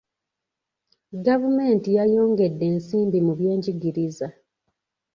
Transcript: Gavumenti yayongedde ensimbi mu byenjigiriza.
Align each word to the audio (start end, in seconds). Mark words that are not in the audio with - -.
Gavumenti 1.25 1.87
yayongedde 1.97 2.65
ensimbi 2.73 3.17
mu 3.25 3.33
byenjigiriza. 3.39 4.27